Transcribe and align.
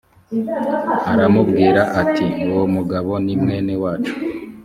aramubwira 1.11 1.81
ati 2.01 2.25
uwo 2.49 2.65
mugabo 2.75 3.11
ni 3.25 3.35
mwene 3.41 3.73
wacu 3.83 4.15